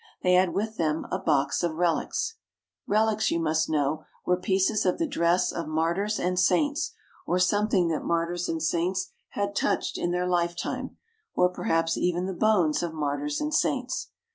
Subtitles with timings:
[0.23, 2.33] They had with them a box of relics."
[2.87, 6.95] Relics, you must know, were pieces of the dress of martyrs and saints,
[7.27, 10.97] or something that martyrs and saints had touched in their lifetime,
[11.35, 14.09] or perhaps even the bones of martyrs and saints.